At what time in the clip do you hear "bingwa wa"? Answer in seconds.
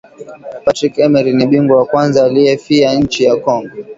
1.49-1.85